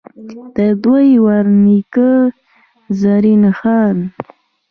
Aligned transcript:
ددوي 0.55 1.11
ور 1.25 1.45
نيکۀ، 1.63 2.09
زرين 2.99 3.43
خان، 3.59 3.97